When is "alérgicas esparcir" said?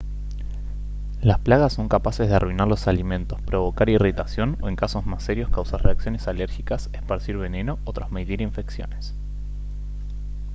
6.27-7.37